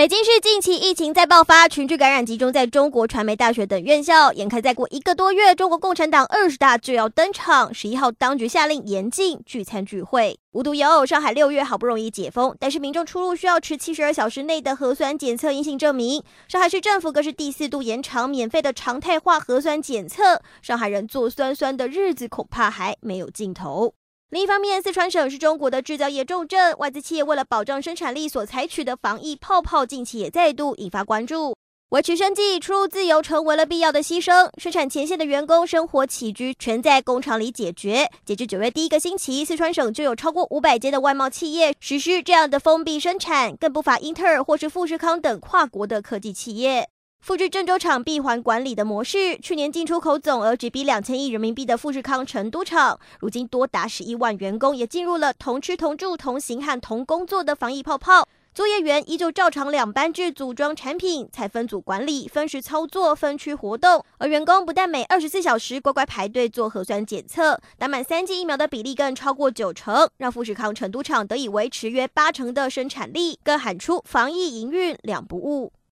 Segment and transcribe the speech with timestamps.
[0.00, 4.32] 北京市近期疫情再爆发，群聚感染集中在中国传媒大学等院校。
[4.32, 7.74] 眼看再过一个多月，中国共产党二十大就要登场。
[7.74, 10.38] 十一号，当局下令严禁聚餐聚会。
[10.52, 16.24] 无独有偶，上海六月好不容易解封，但是民众出入需要持七十二小时内的核酸检测阴性证明。
[16.48, 20.40] 上海市政府更是第四度延长免费的常态化核酸检测。
[20.62, 23.92] 上海人做酸酸的日子恐怕还没有尽头。
[24.30, 31.56] 另一方面，四川省是中国的制造业重镇，外资企业为了保障生产力所采取的防疫泡泡，近期也再度引发关注。
[31.88, 38.08] 维持生计、出入自由成为了必要的牺牲，生产前线的员工生活起居全在工厂里解决。
[38.24, 46.88] 截至九月第一个星期，四川省就有超过五百间的外贸企业实施这样的封闭生产，更不乏英特尔或是富士康等跨国的科技企业。
[47.20, 58.26] 复制郑州厂闭环管理的模式，去年进出口总额直逼两千亿人民币的富士康成都厂，如今多达十一万员工也进入了同吃同住同行和同工作的防疫泡泡。
[58.54, 64.02] 作业员依旧照常两班制组装产品，才分组管理、分时操作、分区活动。
[64.16, 75.70] 而员工不但每二十四小时乖乖排队做核酸检测，打满三剂疫苗的比例更超过九成，让富士康成都厂得以维持约八成的生产力，更喊出防疫营运两不误。